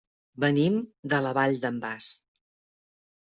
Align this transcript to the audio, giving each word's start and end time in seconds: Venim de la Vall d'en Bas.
Venim 0.43 0.77
de 1.13 1.19
la 1.27 1.33
Vall 1.37 1.59
d'en 1.65 1.77
Bas. 1.83 2.07